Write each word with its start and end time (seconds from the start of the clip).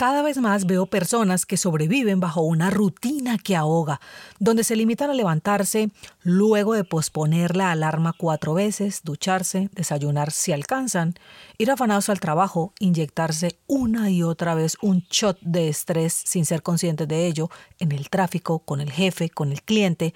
Cada 0.00 0.22
vez 0.22 0.38
más 0.38 0.64
veo 0.64 0.86
personas 0.86 1.44
que 1.44 1.58
sobreviven 1.58 2.20
bajo 2.20 2.40
una 2.40 2.70
rutina 2.70 3.36
que 3.36 3.54
ahoga, 3.54 4.00
donde 4.38 4.64
se 4.64 4.74
limitan 4.74 5.10
a 5.10 5.12
levantarse 5.12 5.90
luego 6.22 6.72
de 6.72 6.84
posponer 6.84 7.54
la 7.54 7.70
alarma 7.70 8.14
cuatro 8.16 8.54
veces, 8.54 9.02
ducharse, 9.04 9.68
desayunar 9.74 10.30
si 10.30 10.52
alcanzan, 10.52 11.16
ir 11.60 11.70
afanados 11.70 12.08
al 12.08 12.20
trabajo, 12.20 12.72
inyectarse 12.78 13.58
una 13.66 14.08
y 14.08 14.22
otra 14.22 14.54
vez 14.54 14.78
un 14.80 15.04
shot 15.10 15.38
de 15.42 15.68
estrés 15.68 16.14
sin 16.14 16.46
ser 16.46 16.62
conscientes 16.62 17.06
de 17.06 17.26
ello, 17.26 17.50
en 17.78 17.92
el 17.92 18.08
tráfico, 18.08 18.60
con 18.60 18.80
el 18.80 18.90
jefe, 18.90 19.28
con 19.28 19.52
el 19.52 19.60
cliente, 19.60 20.14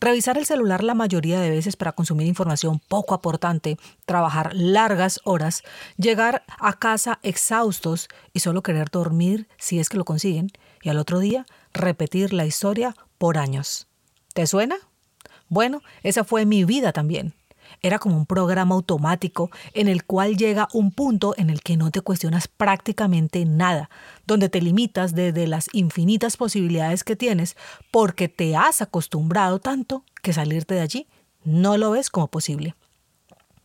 revisar 0.00 0.36
el 0.36 0.44
celular 0.44 0.84
la 0.84 0.94
mayoría 0.94 1.40
de 1.40 1.48
veces 1.48 1.76
para 1.76 1.92
consumir 1.92 2.26
información 2.26 2.78
poco 2.88 3.14
aportante, 3.14 3.78
trabajar 4.04 4.52
largas 4.54 5.18
horas, 5.24 5.62
llegar 5.96 6.44
a 6.46 6.74
casa 6.74 7.20
exhaustos 7.22 8.08
y 8.34 8.40
solo 8.40 8.62
querer 8.62 8.90
dormir 8.90 9.48
si 9.56 9.78
es 9.78 9.88
que 9.88 9.96
lo 9.96 10.04
consiguen 10.04 10.50
y 10.82 10.90
al 10.90 10.98
otro 10.98 11.20
día 11.20 11.46
repetir 11.72 12.34
la 12.34 12.44
historia 12.44 12.94
por 13.16 13.38
años. 13.38 13.88
¿Te 14.34 14.46
suena? 14.46 14.76
Bueno, 15.48 15.80
esa 16.02 16.22
fue 16.22 16.44
mi 16.44 16.64
vida 16.66 16.92
también. 16.92 17.32
Era 17.80 17.98
como 17.98 18.16
un 18.16 18.26
programa 18.26 18.74
automático 18.74 19.50
en 19.74 19.88
el 19.88 20.04
cual 20.04 20.36
llega 20.36 20.68
un 20.72 20.90
punto 20.90 21.34
en 21.36 21.50
el 21.50 21.62
que 21.62 21.76
no 21.76 21.90
te 21.90 22.00
cuestionas 22.00 22.48
prácticamente 22.48 23.44
nada, 23.44 23.90
donde 24.26 24.48
te 24.48 24.60
limitas 24.60 25.14
desde 25.14 25.46
las 25.46 25.68
infinitas 25.72 26.36
posibilidades 26.36 27.04
que 27.04 27.16
tienes 27.16 27.56
porque 27.90 28.28
te 28.28 28.56
has 28.56 28.82
acostumbrado 28.82 29.58
tanto 29.58 30.04
que 30.22 30.32
salirte 30.32 30.74
de 30.74 30.80
allí 30.80 31.06
no 31.44 31.76
lo 31.76 31.90
ves 31.90 32.10
como 32.10 32.28
posible 32.28 32.76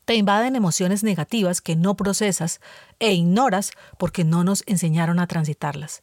te 0.08 0.16
invaden 0.16 0.56
emociones 0.56 1.04
negativas 1.04 1.60
que 1.60 1.76
no 1.76 1.98
procesas 1.98 2.62
e 2.98 3.12
ignoras 3.12 3.72
porque 4.00 4.24
no 4.24 4.46
nos 4.46 4.64
enseñaron 4.66 5.20
a 5.20 5.28
transitarlas. 5.28 6.02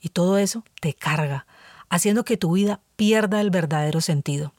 Y 0.00 0.08
todo 0.08 0.38
eso 0.38 0.64
te 0.80 0.92
carga, 0.92 1.46
haciendo 1.88 2.24
que 2.24 2.36
tu 2.36 2.54
vida 2.54 2.80
pierda 2.96 3.40
el 3.40 3.50
verdadero 3.50 4.00
sentido. 4.00 4.52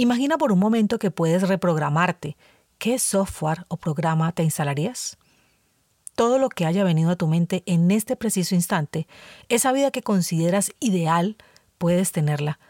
Imagina 0.00 0.38
por 0.38 0.52
un 0.52 0.60
momento 0.60 1.00
que 1.00 1.10
puedes 1.10 1.48
reprogramarte. 1.48 2.36
¿Qué 2.78 3.00
software 3.00 3.64
o 3.66 3.78
programa 3.78 4.30
te 4.30 4.44
instalarías? 4.44 5.18
Todo 6.14 6.38
lo 6.38 6.50
que 6.50 6.66
haya 6.66 6.84
venido 6.84 7.10
a 7.10 7.16
tu 7.16 7.26
mente 7.26 7.64
en 7.66 7.90
este 7.90 8.14
preciso 8.14 8.54
instante, 8.54 9.08
esa 9.48 9.72
vida 9.72 9.90
que 9.90 10.02
consideras 10.02 10.70
ideal, 10.78 11.36
puedes 11.78 12.12
tenerla. 12.12 12.60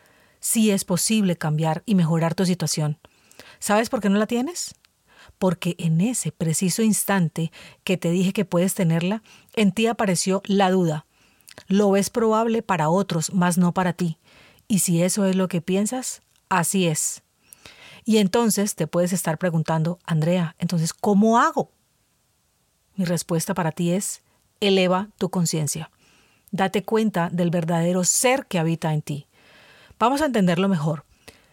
Si 0.40 0.70
es 0.70 0.86
posible 0.86 1.36
cambiar 1.36 1.82
y 1.84 1.96
mejorar 1.96 2.34
tu 2.34 2.46
situación. 2.46 2.96
¿Sabes 3.58 3.90
por 3.90 4.00
qué 4.00 4.08
no 4.08 4.18
la 4.18 4.26
tienes? 4.26 4.74
porque 5.36 5.76
en 5.78 6.00
ese 6.00 6.32
preciso 6.32 6.82
instante 6.82 7.52
que 7.84 7.98
te 7.98 8.10
dije 8.10 8.32
que 8.32 8.46
puedes 8.46 8.74
tenerla, 8.74 9.22
en 9.54 9.72
ti 9.72 9.86
apareció 9.86 10.42
la 10.46 10.70
duda. 10.70 11.04
Lo 11.66 11.90
ves 11.90 12.08
probable 12.08 12.62
para 12.62 12.88
otros, 12.88 13.32
mas 13.34 13.58
no 13.58 13.74
para 13.74 13.92
ti. 13.92 14.18
Y 14.66 14.78
si 14.78 15.02
eso 15.02 15.26
es 15.26 15.36
lo 15.36 15.46
que 15.48 15.60
piensas, 15.60 16.22
así 16.48 16.86
es. 16.86 17.22
Y 18.04 18.18
entonces 18.18 18.74
te 18.74 18.86
puedes 18.86 19.12
estar 19.12 19.38
preguntando, 19.38 19.98
Andrea, 20.04 20.54
entonces, 20.58 20.94
¿cómo 20.94 21.38
hago? 21.38 21.70
Mi 22.96 23.04
respuesta 23.04 23.54
para 23.54 23.70
ti 23.70 23.92
es, 23.92 24.22
eleva 24.60 25.08
tu 25.18 25.30
conciencia. 25.30 25.90
Date 26.50 26.82
cuenta 26.82 27.28
del 27.30 27.50
verdadero 27.50 28.04
ser 28.04 28.46
que 28.46 28.58
habita 28.58 28.94
en 28.94 29.02
ti. 29.02 29.26
Vamos 29.98 30.22
a 30.22 30.26
entenderlo 30.26 30.68
mejor. 30.68 31.04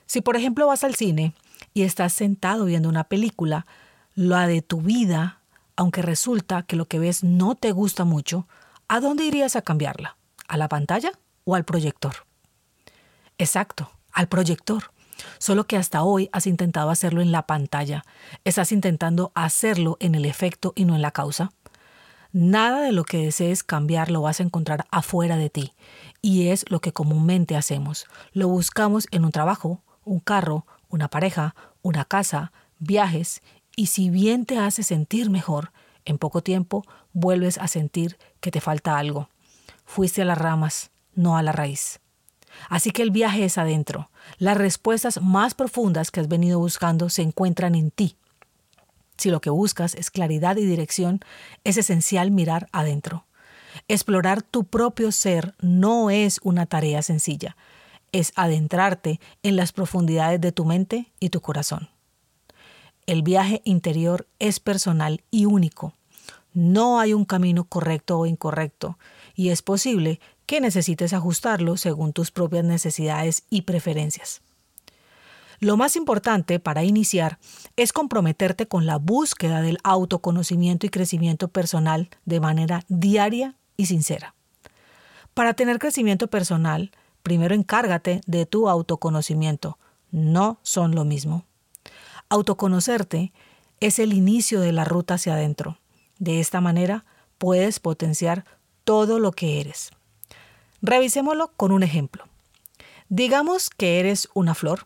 Si 0.06 0.22
por 0.22 0.38
ejemplo 0.38 0.67
vas 0.67 0.83
al 0.83 0.95
cine 0.95 1.33
y 1.73 1.81
estás 1.81 2.13
sentado 2.13 2.66
viendo 2.66 2.89
una 2.89 3.03
película, 3.03 3.66
la 4.13 4.47
de 4.47 4.62
tu 4.62 4.81
vida, 4.81 5.41
aunque 5.75 6.01
resulta 6.01 6.63
que 6.63 6.75
lo 6.75 6.85
que 6.85 7.00
ves 7.00 7.23
no 7.23 7.56
te 7.56 7.72
gusta 7.72 8.06
mucho, 8.06 8.47
¿a 8.88 9.00
dónde 9.00 9.25
irías 9.25 9.56
a 9.56 9.62
cambiarla? 9.62 10.16
¿A 10.47 10.57
la 10.57 10.69
pantalla 10.69 11.12
o 11.44 11.56
al 11.56 11.66
proyector? 11.66 12.13
Exacto, 13.38 13.91
al 14.16 14.28
proyector. 14.28 14.92
Solo 15.38 15.68
que 15.68 15.78
hasta 15.78 16.03
hoy 16.03 16.30
has 16.31 16.48
intentado 16.48 16.90
hacerlo 16.90 17.22
en 17.22 17.31
la 17.31 17.46
pantalla. 17.46 18.03
Estás 18.44 18.72
intentando 18.72 19.31
hacerlo 19.36 19.98
en 20.00 20.16
el 20.16 20.26
efecto 20.26 20.74
y 20.76 20.86
no 20.86 20.96
en 20.96 21.02
la 21.02 21.12
causa. 21.12 21.52
Nada 22.31 22.81
de 22.81 22.92
lo 22.92 23.04
que 23.04 23.20
desees 23.20 23.64
cambiar 23.64 24.12
lo 24.12 24.22
vas 24.22 24.40
a 24.40 24.44
encontrar 24.44 24.86
afuera 24.92 25.38
de 25.38 25.50
ti. 25.50 25.74
Y 26.22 26.48
es 26.48 26.66
lo 26.70 26.81
que 26.81 26.92
comúnmente 26.92 27.56
hacemos. 27.56 28.08
Lo 28.34 28.48
buscamos 28.50 29.08
en 29.12 29.24
un 29.24 29.31
trabajo, 29.31 29.84
un 30.04 30.20
carro, 30.20 30.66
una 30.90 31.08
pareja, 31.08 31.56
una 31.81 32.04
casa, 32.04 32.52
viajes, 32.80 33.42
y 33.78 33.88
si 33.88 34.09
bien 34.09 34.46
te 34.46 34.58
hace 34.58 34.84
sentir 34.84 35.30
mejor, 35.30 35.72
en 36.06 36.18
poco 36.18 36.42
tiempo 36.42 36.84
vuelves 37.14 37.58
a 37.58 37.68
sentir 37.68 38.18
que 38.40 38.52
te 38.52 38.62
falta 38.62 38.98
algo. 38.98 39.30
Fuiste 39.86 40.22
a 40.22 40.25
las 40.25 40.38
ramas, 40.38 40.92
no 41.14 41.38
a 41.38 41.44
la 41.44 41.52
raíz. 41.52 42.00
Así 42.70 42.92
que 42.92 43.02
el 43.02 43.12
viaje 43.12 43.46
es 43.46 43.58
adentro. 43.58 44.10
Las 44.38 44.58
respuestas 44.58 45.22
más 45.22 45.54
profundas 45.54 46.12
que 46.12 46.20
has 46.20 46.28
venido 46.28 46.60
buscando 46.60 47.10
se 47.10 47.22
encuentran 47.22 47.76
en 47.76 47.92
ti. 47.92 48.16
Si 49.18 49.30
lo 49.30 49.42
que 49.42 49.50
buscas 49.50 49.96
es 49.96 50.12
claridad 50.12 50.58
y 50.58 50.66
dirección, 50.66 51.22
es 51.64 51.78
esencial 51.78 52.32
mirar 52.32 52.68
adentro. 52.72 53.26
Explorar 53.88 54.42
tu 54.42 54.64
propio 54.66 55.12
ser 55.12 55.54
no 55.62 56.10
es 56.10 56.40
una 56.44 56.66
tarea 56.66 57.02
sencilla 57.02 57.56
es 58.16 58.32
adentrarte 58.38 59.20
en 59.44 59.58
las 59.58 59.74
profundidades 59.74 60.40
de 60.40 60.54
tu 60.54 60.64
mente 60.64 61.12
y 61.20 61.32
tu 61.32 61.42
corazón. 61.42 61.90
El 63.08 63.24
viaje 63.24 63.62
interior 63.66 64.26
es 64.40 64.62
personal 64.62 65.22
y 65.32 65.46
único. 65.46 65.94
No 66.54 67.02
hay 67.02 67.14
un 67.14 67.26
camino 67.26 67.66
correcto 67.66 68.18
o 68.18 68.26
incorrecto, 68.26 68.98
y 69.36 69.50
es 69.50 69.62
posible 69.62 70.22
que 70.45 70.61
necesites 70.61 71.13
ajustarlo 71.13 71.78
según 71.78 72.13
tus 72.13 72.31
propias 72.31 72.63
necesidades 72.63 73.44
y 73.50 73.63
preferencias. 73.63 74.41
Lo 75.59 75.78
más 75.78 75.95
importante 75.95 76.59
para 76.59 76.83
iniciar 76.83 77.39
es 77.78 77.94
comprometerte 77.94 78.67
con 78.67 78.85
la 78.85 78.97
búsqueda 78.97 79.61
del 79.61 79.78
autoconocimiento 79.83 80.85
y 80.85 80.89
crecimiento 80.89 81.47
personal 81.47 82.09
de 82.25 82.39
manera 82.39 82.83
diaria 82.89 83.56
y 83.78 83.85
sincera. 83.85 84.35
Para 85.33 85.53
tener 85.53 85.79
crecimiento 85.79 86.28
personal, 86.28 86.91
primero 87.23 87.56
encárgate 87.56 88.22
de 88.25 88.45
tu 88.45 88.69
autoconocimiento. 88.69 89.77
No 90.12 90.59
son 90.62 90.94
lo 90.94 91.06
mismo. 91.06 91.45
Autoconocerte 92.29 93.31
es 93.79 94.00
el 94.00 94.13
inicio 94.13 94.59
de 94.59 94.72
la 94.72 94.85
ruta 94.85 95.16
hacia 95.16 95.33
adentro. 95.33 95.77
De 96.19 96.39
esta 96.39 96.62
manera 96.62 97.06
puedes 97.38 97.79
potenciar 97.79 98.45
todo 98.83 99.19
lo 99.19 99.31
que 99.31 99.59
eres. 99.59 99.91
Revisémoslo 100.88 101.51
con 101.57 101.72
un 101.72 101.81
ejemplo. 101.81 102.25
Digamos 103.09 103.72
que 103.72 104.00
eres 104.00 104.29
una 104.35 104.53
flor 104.53 104.85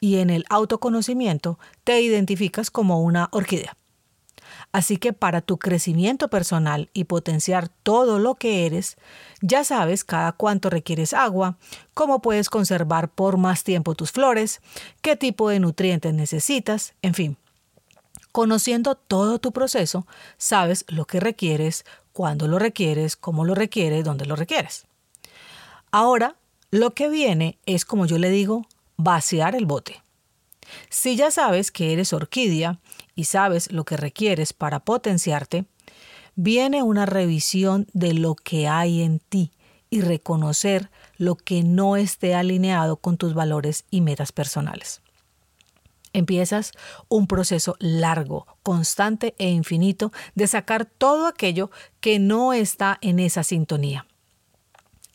y 0.00 0.20
en 0.20 0.30
el 0.30 0.46
autoconocimiento 0.48 1.58
te 1.84 2.00
identificas 2.00 2.70
como 2.70 3.02
una 3.02 3.28
orquídea. 3.30 3.76
Así 4.72 4.96
que 4.96 5.12
para 5.12 5.42
tu 5.42 5.58
crecimiento 5.58 6.28
personal 6.28 6.88
y 6.94 7.04
potenciar 7.04 7.68
todo 7.68 8.18
lo 8.18 8.36
que 8.36 8.64
eres, 8.64 8.96
ya 9.42 9.64
sabes 9.64 10.02
cada 10.02 10.32
cuánto 10.32 10.70
requieres 10.70 11.12
agua, 11.12 11.58
cómo 11.92 12.22
puedes 12.22 12.48
conservar 12.48 13.10
por 13.10 13.36
más 13.36 13.64
tiempo 13.64 13.94
tus 13.94 14.12
flores, 14.12 14.62
qué 15.02 15.14
tipo 15.14 15.50
de 15.50 15.60
nutrientes 15.60 16.14
necesitas, 16.14 16.94
en 17.02 17.12
fin. 17.12 17.36
Conociendo 18.32 18.94
todo 18.94 19.38
tu 19.38 19.52
proceso, 19.52 20.06
sabes 20.38 20.86
lo 20.88 21.04
que 21.04 21.20
requieres, 21.20 21.84
cuándo 22.14 22.48
lo 22.48 22.58
requieres, 22.58 23.14
cómo 23.14 23.44
lo 23.44 23.54
requieres, 23.54 24.06
dónde 24.06 24.24
lo 24.24 24.36
requieres. 24.36 24.86
Ahora, 25.94 26.36
lo 26.70 26.94
que 26.94 27.10
viene 27.10 27.58
es, 27.66 27.84
como 27.84 28.06
yo 28.06 28.16
le 28.16 28.30
digo, 28.30 28.66
vaciar 28.96 29.54
el 29.54 29.66
bote. 29.66 30.02
Si 30.88 31.16
ya 31.16 31.30
sabes 31.30 31.70
que 31.70 31.92
eres 31.92 32.14
orquídea 32.14 32.80
y 33.14 33.24
sabes 33.24 33.70
lo 33.70 33.84
que 33.84 33.98
requieres 33.98 34.54
para 34.54 34.80
potenciarte, 34.80 35.66
viene 36.34 36.82
una 36.82 37.04
revisión 37.04 37.88
de 37.92 38.14
lo 38.14 38.34
que 38.34 38.68
hay 38.68 39.02
en 39.02 39.18
ti 39.18 39.50
y 39.90 40.00
reconocer 40.00 40.90
lo 41.18 41.36
que 41.36 41.62
no 41.62 41.96
esté 41.96 42.34
alineado 42.34 42.96
con 42.96 43.18
tus 43.18 43.34
valores 43.34 43.84
y 43.90 44.00
metas 44.00 44.32
personales. 44.32 45.02
Empiezas 46.14 46.72
un 47.08 47.26
proceso 47.26 47.76
largo, 47.78 48.46
constante 48.62 49.34
e 49.36 49.50
infinito 49.50 50.10
de 50.34 50.46
sacar 50.46 50.86
todo 50.86 51.26
aquello 51.26 51.70
que 52.00 52.18
no 52.18 52.54
está 52.54 52.96
en 53.02 53.18
esa 53.18 53.42
sintonía. 53.42 54.06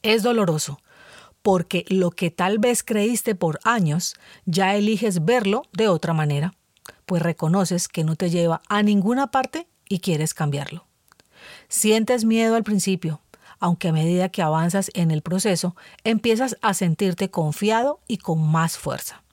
Es 0.04 0.24
doloroso, 0.24 0.80
porque 1.42 1.86
lo 1.90 2.12
que 2.12 2.32
tal 2.32 2.60
vez 2.60 2.84
creíste 2.84 3.36
por 3.36 3.60
años, 3.64 4.16
ya 4.46 4.76
eliges 4.76 5.24
verlo 5.24 5.64
de 5.74 5.88
otra 5.88 6.14
manera, 6.14 6.54
pues 7.06 7.22
reconoces 7.22 7.88
que 7.88 8.04
no 8.04 8.16
te 8.16 8.30
lleva 8.30 8.62
a 8.68 8.84
ninguna 8.84 9.28
parte 9.32 9.68
y 9.88 10.00
quieres 10.00 10.34
cambiarlo. 10.34 10.86
Sientes 11.70 12.26
miedo 12.26 12.56
al 12.56 12.64
principio, 12.64 13.22
aunque 13.60 13.90
a 13.90 13.94
medida 13.94 14.30
que 14.30 14.42
avanzas 14.42 14.92
en 14.94 15.12
el 15.12 15.22
proceso, 15.22 15.76
empiezas 16.04 16.58
a 16.62 16.74
sentirte 16.74 17.30
confiado 17.30 18.00
y 18.08 18.18
con 18.18 18.42
más 18.42 18.78
fuerza. 18.78 19.24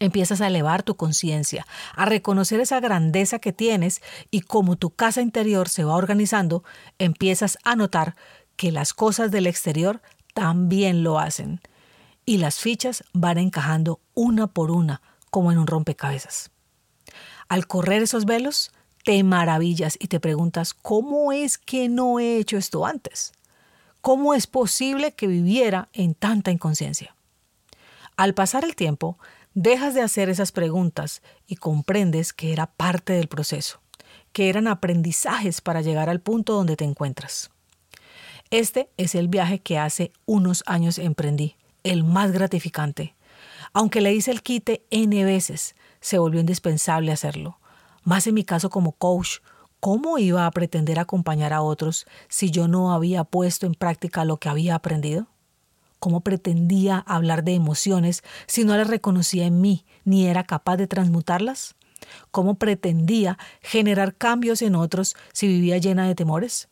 Empiezas 0.00 0.40
a 0.40 0.48
elevar 0.48 0.82
tu 0.82 0.96
conciencia, 0.96 1.66
a 1.94 2.04
reconocer 2.04 2.60
esa 2.60 2.80
grandeza 2.80 3.38
que 3.38 3.52
tienes 3.52 4.02
y 4.30 4.40
como 4.40 4.76
tu 4.76 4.90
casa 4.90 5.22
interior 5.22 5.68
se 5.68 5.84
va 5.84 5.94
organizando, 5.94 6.64
empiezas 6.98 7.58
a 7.62 7.76
notar 7.76 8.16
que 8.56 8.72
las 8.72 8.92
cosas 8.92 9.30
del 9.30 9.46
exterior 9.46 10.00
también 10.34 11.02
lo 11.02 11.18
hacen 11.18 11.60
y 12.26 12.38
las 12.38 12.58
fichas 12.58 13.04
van 13.12 13.38
encajando 13.38 14.00
una 14.14 14.46
por 14.46 14.70
una 14.70 15.02
como 15.30 15.52
en 15.52 15.58
un 15.58 15.66
rompecabezas. 15.66 16.50
Al 17.48 17.66
correr 17.66 18.02
esos 18.02 18.24
velos, 18.24 18.72
te 19.04 19.22
maravillas 19.22 19.96
y 20.00 20.08
te 20.08 20.20
preguntas, 20.20 20.72
¿cómo 20.74 21.32
es 21.32 21.58
que 21.58 21.88
no 21.88 22.18
he 22.18 22.38
hecho 22.38 22.56
esto 22.56 22.86
antes? 22.86 23.32
¿Cómo 24.00 24.34
es 24.34 24.46
posible 24.46 25.12
que 25.12 25.26
viviera 25.26 25.88
en 25.92 26.14
tanta 26.14 26.50
inconsciencia? 26.50 27.14
Al 28.16 28.34
pasar 28.34 28.64
el 28.64 28.76
tiempo, 28.76 29.18
dejas 29.54 29.94
de 29.94 30.02
hacer 30.02 30.28
esas 30.28 30.52
preguntas 30.52 31.22
y 31.46 31.56
comprendes 31.56 32.32
que 32.32 32.52
era 32.52 32.66
parte 32.66 33.12
del 33.12 33.28
proceso, 33.28 33.80
que 34.32 34.48
eran 34.48 34.68
aprendizajes 34.68 35.60
para 35.60 35.80
llegar 35.80 36.08
al 36.08 36.20
punto 36.20 36.54
donde 36.54 36.76
te 36.76 36.84
encuentras. 36.84 37.50
Este 38.54 38.88
es 38.96 39.16
el 39.16 39.26
viaje 39.26 39.58
que 39.58 39.78
hace 39.78 40.12
unos 40.26 40.62
años 40.66 41.00
emprendí, 41.00 41.56
el 41.82 42.04
más 42.04 42.30
gratificante. 42.30 43.16
Aunque 43.72 44.00
le 44.00 44.14
hice 44.14 44.30
el 44.30 44.42
quite 44.42 44.86
N 44.90 45.24
veces, 45.24 45.74
se 46.00 46.18
volvió 46.18 46.38
indispensable 46.38 47.10
hacerlo. 47.10 47.58
Más 48.04 48.28
en 48.28 48.34
mi 48.34 48.44
caso 48.44 48.70
como 48.70 48.92
coach, 48.92 49.38
¿cómo 49.80 50.18
iba 50.18 50.46
a 50.46 50.50
pretender 50.52 51.00
acompañar 51.00 51.52
a 51.52 51.62
otros 51.62 52.06
si 52.28 52.52
yo 52.52 52.68
no 52.68 52.92
había 52.92 53.24
puesto 53.24 53.66
en 53.66 53.74
práctica 53.74 54.24
lo 54.24 54.36
que 54.36 54.48
había 54.48 54.76
aprendido? 54.76 55.26
¿Cómo 55.98 56.20
pretendía 56.20 56.98
hablar 56.98 57.42
de 57.42 57.54
emociones 57.54 58.22
si 58.46 58.64
no 58.64 58.76
las 58.76 58.86
reconocía 58.86 59.46
en 59.46 59.60
mí 59.60 59.84
ni 60.04 60.28
era 60.28 60.44
capaz 60.44 60.76
de 60.76 60.86
transmutarlas? 60.86 61.74
¿Cómo 62.30 62.54
pretendía 62.54 63.36
generar 63.62 64.14
cambios 64.14 64.62
en 64.62 64.76
otros 64.76 65.16
si 65.32 65.48
vivía 65.48 65.78
llena 65.78 66.06
de 66.06 66.14
temores? 66.14 66.68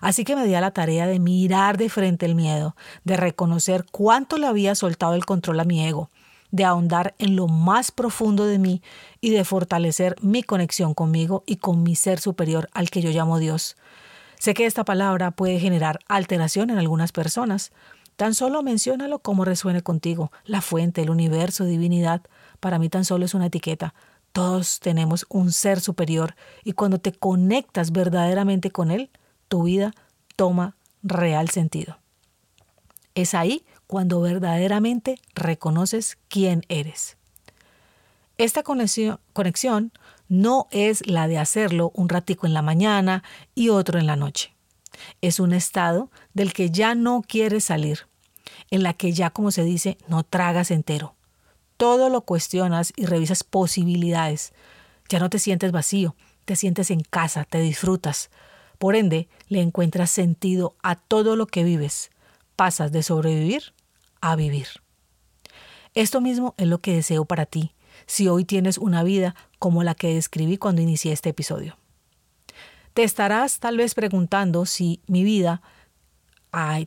Así 0.00 0.24
que 0.24 0.36
me 0.36 0.46
di 0.46 0.54
a 0.54 0.60
la 0.60 0.70
tarea 0.70 1.06
de 1.06 1.18
mirar 1.18 1.76
de 1.78 1.88
frente 1.88 2.26
el 2.26 2.34
miedo, 2.34 2.76
de 3.04 3.16
reconocer 3.16 3.84
cuánto 3.90 4.38
le 4.38 4.46
había 4.46 4.74
soltado 4.74 5.14
el 5.14 5.26
control 5.26 5.60
a 5.60 5.64
mi 5.64 5.86
ego, 5.86 6.10
de 6.50 6.64
ahondar 6.64 7.14
en 7.18 7.36
lo 7.36 7.48
más 7.48 7.90
profundo 7.90 8.46
de 8.46 8.58
mí 8.58 8.82
y 9.20 9.30
de 9.30 9.44
fortalecer 9.44 10.16
mi 10.20 10.42
conexión 10.42 10.94
conmigo 10.94 11.42
y 11.46 11.56
con 11.56 11.82
mi 11.82 11.96
ser 11.96 12.20
superior 12.20 12.68
al 12.72 12.90
que 12.90 13.02
yo 13.02 13.10
llamo 13.10 13.38
Dios. 13.38 13.76
Sé 14.38 14.54
que 14.54 14.66
esta 14.66 14.84
palabra 14.84 15.30
puede 15.30 15.58
generar 15.58 15.98
alteración 16.08 16.70
en 16.70 16.78
algunas 16.78 17.12
personas, 17.12 17.72
Tan 18.16 18.32
solo 18.32 18.62
menciónalo 18.62 19.18
como 19.18 19.44
resuene 19.44 19.82
contigo. 19.82 20.32
La 20.46 20.62
fuente, 20.62 21.02
el 21.02 21.10
universo, 21.10 21.64
divinidad, 21.64 22.22
para 22.60 22.78
mí 22.78 22.88
tan 22.88 23.04
solo 23.04 23.26
es 23.26 23.34
una 23.34 23.46
etiqueta. 23.46 23.94
Todos 24.32 24.80
tenemos 24.80 25.26
un 25.28 25.52
ser 25.52 25.80
superior 25.80 26.34
y 26.64 26.72
cuando 26.72 26.98
te 26.98 27.12
conectas 27.12 27.92
verdaderamente 27.92 28.70
con 28.70 28.90
él, 28.90 29.10
tu 29.48 29.64
vida 29.64 29.92
toma 30.36 30.76
real 31.02 31.48
sentido. 31.50 31.98
Es 33.14 33.34
ahí 33.34 33.64
cuando 33.86 34.20
verdaderamente 34.20 35.18
reconoces 35.34 36.18
quién 36.28 36.62
eres. 36.68 37.16
Esta 38.38 38.62
conexión, 38.62 39.92
no 40.28 40.66
es 40.70 41.06
la 41.06 41.28
de 41.28 41.38
hacerlo 41.38 41.92
un 41.94 42.08
ratico 42.08 42.46
en 42.46 42.52
la 42.52 42.60
mañana 42.60 43.22
y 43.54 43.70
otro 43.70 43.98
en 43.98 44.06
la 44.06 44.16
noche. 44.16 44.54
Es 45.22 45.40
un 45.40 45.52
estado 45.54 46.10
del 46.34 46.52
que 46.52 46.70
ya 46.70 46.94
no 46.94 47.22
quieres 47.26 47.64
salir, 47.64 48.06
en 48.70 48.82
la 48.82 48.92
que 48.92 49.12
ya, 49.12 49.30
como 49.30 49.50
se 49.50 49.64
dice, 49.64 49.96
no 50.08 50.22
tragas 50.22 50.70
entero. 50.70 51.14
Todo 51.76 52.10
lo 52.10 52.22
cuestionas 52.22 52.92
y 52.96 53.06
revisas 53.06 53.44
posibilidades. 53.44 54.52
Ya 55.08 55.18
no 55.18 55.30
te 55.30 55.38
sientes 55.38 55.72
vacío, 55.72 56.14
te 56.44 56.56
sientes 56.56 56.90
en 56.90 57.00
casa, 57.00 57.44
te 57.44 57.60
disfrutas. 57.60 58.30
Por 58.78 58.96
ende, 58.96 59.28
le 59.48 59.60
encuentras 59.60 60.10
sentido 60.10 60.76
a 60.82 60.96
todo 60.96 61.36
lo 61.36 61.46
que 61.46 61.64
vives. 61.64 62.10
Pasas 62.56 62.92
de 62.92 63.02
sobrevivir 63.02 63.74
a 64.20 64.36
vivir. 64.36 64.66
Esto 65.94 66.20
mismo 66.20 66.54
es 66.58 66.66
lo 66.66 66.78
que 66.78 66.94
deseo 66.94 67.24
para 67.24 67.46
ti, 67.46 67.74
si 68.06 68.28
hoy 68.28 68.44
tienes 68.44 68.76
una 68.76 69.02
vida 69.02 69.34
como 69.58 69.82
la 69.82 69.94
que 69.94 70.14
describí 70.14 70.58
cuando 70.58 70.82
inicié 70.82 71.12
este 71.12 71.30
episodio. 71.30 71.78
Te 72.92 73.02
estarás 73.02 73.60
tal 73.60 73.76
vez 73.76 73.94
preguntando 73.94 74.66
si 74.66 75.00
mi 75.06 75.24
vida 75.24 75.62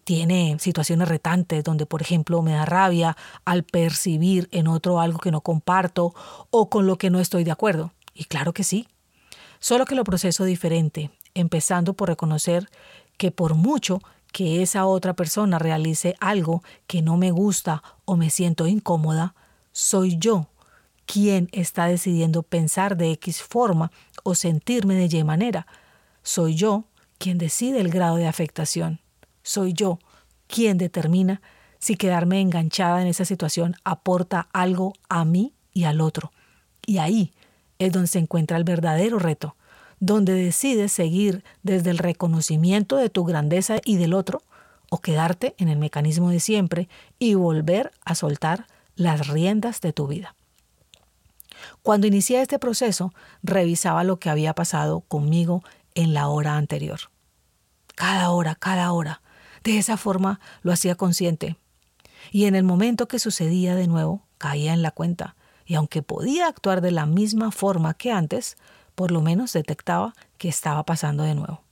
tiene 0.03 0.57
situaciones 0.59 1.07
retantes 1.07 1.63
donde, 1.63 1.85
por 1.85 2.01
ejemplo, 2.01 2.41
me 2.41 2.53
da 2.53 2.65
rabia 2.65 3.15
al 3.45 3.63
percibir 3.63 4.49
en 4.51 4.67
otro 4.67 4.99
algo 4.99 5.19
que 5.19 5.29
no 5.29 5.41
comparto 5.41 6.15
o 6.49 6.69
con 6.69 6.87
lo 6.87 6.97
que 6.97 7.11
no 7.11 7.19
estoy 7.19 7.43
de 7.43 7.51
acuerdo. 7.51 7.93
Y 8.15 8.23
claro 8.23 8.53
que 8.53 8.63
sí. 8.63 8.87
Solo 9.59 9.85
que 9.85 9.93
lo 9.93 10.03
proceso 10.03 10.45
diferente, 10.45 11.11
empezando 11.33 11.93
por 11.93 12.09
reconocer 12.09 12.69
que 13.17 13.31
por 13.31 13.55
mucho 13.55 14.01
que 14.31 14.61
esa 14.61 14.85
otra 14.85 15.13
persona 15.13 15.59
realice 15.59 16.15
algo 16.19 16.63
que 16.87 17.01
no 17.01 17.17
me 17.17 17.31
gusta 17.31 17.83
o 18.05 18.15
me 18.15 18.29
siento 18.29 18.67
incómoda, 18.67 19.35
soy 19.71 20.17
yo 20.17 20.47
quien 21.05 21.49
está 21.51 21.87
decidiendo 21.87 22.43
pensar 22.43 22.95
de 22.95 23.11
X 23.13 23.41
forma 23.41 23.91
o 24.23 24.35
sentirme 24.35 24.95
de 24.95 25.17
Y 25.17 25.23
manera 25.23 25.65
soy 26.23 26.55
yo 26.55 26.85
quien 27.17 27.37
decide 27.37 27.79
el 27.81 27.89
grado 27.89 28.17
de 28.17 28.27
afectación. 28.27 28.99
Soy 29.41 29.73
yo 29.73 29.97
quien 30.47 30.77
determina 30.77 31.41
si 31.79 31.95
quedarme 31.95 32.41
enganchada 32.41 33.01
en 33.01 33.07
esa 33.07 33.25
situación 33.25 33.75
aporta 33.83 34.47
algo 34.53 34.93
a 35.09 35.25
mí 35.25 35.53
y 35.73 35.85
al 35.85 36.01
otro. 36.01 36.31
Y 36.85 36.97
ahí 36.99 37.33
es 37.79 37.91
donde 37.91 38.07
se 38.07 38.19
encuentra 38.19 38.57
el 38.57 38.63
verdadero 38.63 39.17
reto, 39.17 39.55
donde 39.99 40.33
decides 40.33 40.91
seguir 40.91 41.43
desde 41.63 41.91
el 41.91 41.97
reconocimiento 41.97 42.95
de 42.97 43.09
tu 43.09 43.23
grandeza 43.25 43.77
y 43.83 43.97
del 43.97 44.13
otro, 44.13 44.43
o 44.89 44.99
quedarte 44.99 45.55
en 45.57 45.69
el 45.69 45.77
mecanismo 45.77 46.29
de 46.29 46.39
siempre 46.39 46.89
y 47.19 47.35
volver 47.35 47.91
a 48.05 48.15
soltar 48.15 48.65
las 48.95 49.27
riendas 49.27 49.81
de 49.81 49.93
tu 49.93 50.07
vida. 50.07 50.35
Cuando 51.83 52.07
inicié 52.07 52.41
este 52.41 52.59
proceso, 52.59 53.13
revisaba 53.43 54.03
lo 54.03 54.19
que 54.19 54.29
había 54.29 54.53
pasado 54.53 55.01
conmigo 55.01 55.63
en 55.95 56.13
la 56.13 56.27
hora 56.27 56.55
anterior. 56.55 56.99
Cada 57.95 58.31
hora, 58.31 58.55
cada 58.55 58.91
hora. 58.91 59.21
De 59.63 59.77
esa 59.77 59.97
forma 59.97 60.39
lo 60.61 60.71
hacía 60.71 60.95
consciente. 60.95 61.57
Y 62.31 62.45
en 62.45 62.55
el 62.55 62.63
momento 62.63 63.07
que 63.07 63.19
sucedía 63.19 63.75
de 63.75 63.87
nuevo, 63.87 64.21
caía 64.37 64.73
en 64.73 64.81
la 64.81 64.91
cuenta. 64.91 65.35
Y 65.65 65.75
aunque 65.75 66.01
podía 66.01 66.47
actuar 66.47 66.81
de 66.81 66.91
la 66.91 67.05
misma 67.05 67.51
forma 67.51 67.93
que 67.93 68.11
antes, 68.11 68.57
por 68.99 69.11
lo 69.11 69.21
menos 69.21 69.53
detectaba 69.53 70.13
que 70.37 70.49
estaba 70.49 70.83
pasando 70.83 71.23
de 71.23 71.33
nuevo. 71.33 71.63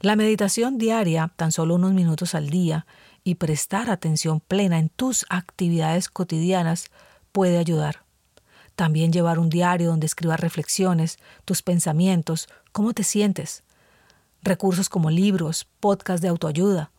La 0.00 0.16
meditación 0.16 0.76
diaria, 0.76 1.32
tan 1.36 1.52
solo 1.52 1.76
unos 1.76 1.92
minutos 1.92 2.34
al 2.34 2.50
día, 2.50 2.86
y 3.22 3.36
prestar 3.36 3.88
atención 3.88 4.40
plena 4.40 4.80
en 4.80 4.88
tus 4.88 5.24
actividades 5.28 6.08
cotidianas 6.08 6.90
puede 7.30 7.56
ayudar. 7.56 8.02
También 8.74 9.12
llevar 9.12 9.38
un 9.38 9.48
diario 9.48 9.90
donde 9.90 10.06
escribas 10.06 10.40
reflexiones, 10.40 11.18
tus 11.44 11.62
pensamientos, 11.62 12.48
cómo 12.72 12.94
te 12.94 13.04
sientes. 13.04 13.62
Recursos 14.42 14.88
como 14.88 15.08
libros, 15.08 15.68
podcasts 15.78 16.20
de 16.20 16.30
autoayuda, 16.30 16.90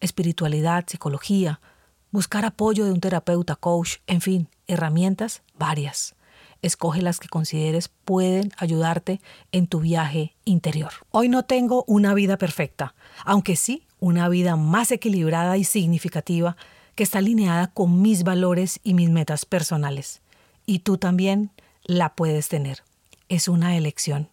espiritualidad, 0.00 0.84
psicología, 0.86 1.62
buscar 2.10 2.44
apoyo 2.44 2.84
de 2.84 2.92
un 2.92 3.00
terapeuta, 3.00 3.56
coach, 3.56 4.00
en 4.06 4.20
fin, 4.20 4.50
herramientas 4.66 5.42
varias. 5.54 6.14
Escoge 6.64 7.02
las 7.02 7.20
que 7.20 7.28
consideres 7.28 7.88
pueden 7.88 8.52
ayudarte 8.56 9.20
en 9.52 9.66
tu 9.66 9.80
viaje 9.80 10.34
interior. 10.44 10.92
Hoy 11.10 11.28
no 11.28 11.44
tengo 11.44 11.84
una 11.86 12.14
vida 12.14 12.38
perfecta, 12.38 12.94
aunque 13.24 13.54
sí 13.54 13.86
una 14.00 14.28
vida 14.28 14.56
más 14.56 14.90
equilibrada 14.90 15.56
y 15.56 15.64
significativa 15.64 16.56
que 16.94 17.02
está 17.02 17.18
alineada 17.18 17.68
con 17.68 18.00
mis 18.00 18.22
valores 18.22 18.80
y 18.82 18.94
mis 18.94 19.10
metas 19.10 19.44
personales 19.44 20.22
y 20.66 20.80
tú 20.80 20.98
también 20.98 21.50
la 21.84 22.14
puedes 22.14 22.48
tener. 22.48 22.82
Es 23.28 23.48
una 23.48 23.76
elección. 23.76 24.28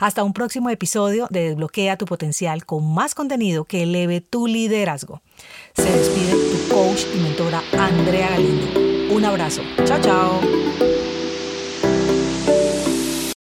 Hasta 0.00 0.22
un 0.22 0.32
próximo 0.32 0.68
episodio 0.68 1.26
de 1.30 1.44
Desbloquea 1.44 1.96
tu 1.96 2.04
potencial 2.04 2.66
con 2.66 2.92
más 2.92 3.14
contenido 3.14 3.64
que 3.64 3.84
eleve 3.84 4.20
tu 4.20 4.46
liderazgo. 4.46 5.22
Se 5.74 5.90
despide 5.90 6.32
tu 6.32 6.74
coach 6.74 7.02
y 7.14 7.20
mentora 7.20 7.62
Andrea 7.78 8.30
Galindo 8.30 9.14
Un 9.14 9.24
abrazo. 9.24 9.62
Chao, 9.84 10.00
chao. 10.00 10.40